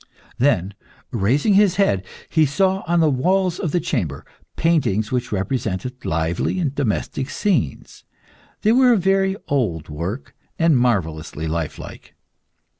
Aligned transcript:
Then, 0.39 0.73
raising 1.11 1.53
his 1.53 1.75
head, 1.75 2.03
he 2.27 2.47
saw, 2.47 2.81
on 2.87 3.01
the 3.01 3.09
walls 3.11 3.59
of 3.59 3.71
the 3.71 3.79
chamber, 3.79 4.25
paintings 4.55 5.11
which 5.11 5.31
represented 5.31 6.03
lively 6.03 6.57
and 6.59 6.73
domestic 6.73 7.29
scenes. 7.29 8.03
They 8.63 8.71
were 8.71 8.93
of 8.93 9.01
very 9.03 9.35
old 9.47 9.89
work, 9.89 10.33
and 10.57 10.75
marvellously 10.75 11.47
lifelike. 11.47 12.15